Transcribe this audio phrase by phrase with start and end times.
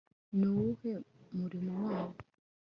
[0.37, 0.91] ni uwuhe
[1.37, 2.17] murimo wabo